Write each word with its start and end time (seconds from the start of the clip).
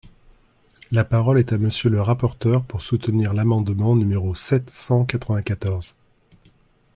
La 0.89 1.03
parole 1.05 1.37
est 1.37 1.53
à 1.53 1.59
Monsieur 1.59 1.91
le 1.91 2.01
rapporteur, 2.01 2.63
pour 2.63 2.81
soutenir 2.81 3.35
l’amendement 3.35 3.95
numéro 3.95 4.33
sept 4.33 4.71
cent 4.71 5.05
quatre-vingt-quatorze. 5.05 5.95